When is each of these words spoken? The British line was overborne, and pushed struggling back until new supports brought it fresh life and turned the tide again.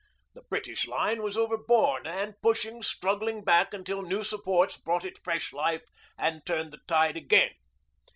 The 0.33 0.41
British 0.41 0.87
line 0.87 1.21
was 1.21 1.37
overborne, 1.37 2.07
and 2.07 2.33
pushed 2.41 2.65
struggling 2.83 3.43
back 3.43 3.71
until 3.71 4.01
new 4.01 4.23
supports 4.23 4.75
brought 4.75 5.05
it 5.05 5.19
fresh 5.19 5.53
life 5.53 5.85
and 6.17 6.43
turned 6.43 6.71
the 6.73 6.79
tide 6.87 7.17
again. 7.17 7.51